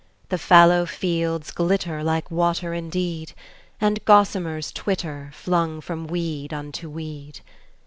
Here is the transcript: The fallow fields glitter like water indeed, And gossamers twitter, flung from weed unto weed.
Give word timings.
The 0.29 0.39
fallow 0.39 0.87
fields 0.87 1.51
glitter 1.51 2.03
like 2.03 2.31
water 2.31 2.73
indeed, 2.73 3.33
And 3.79 4.03
gossamers 4.03 4.71
twitter, 4.71 5.29
flung 5.31 5.79
from 5.79 6.07
weed 6.07 6.51
unto 6.55 6.89
weed. 6.89 7.41